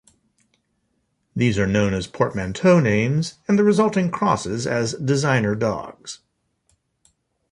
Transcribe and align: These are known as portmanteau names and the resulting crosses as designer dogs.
These 1.35 1.59
are 1.59 1.67
known 1.67 1.93
as 1.93 2.07
portmanteau 2.07 2.79
names 2.79 3.35
and 3.47 3.59
the 3.59 3.63
resulting 3.63 4.09
crosses 4.09 4.65
as 4.65 4.95
designer 4.95 5.53
dogs. 5.53 6.21